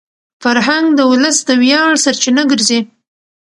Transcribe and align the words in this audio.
فرهنګ 0.43 0.85
د 0.95 1.01
ولس 1.11 1.37
د 1.49 1.49
ویاړ 1.61 1.91
سرچینه 2.03 2.43
ګرځي. 2.51 2.79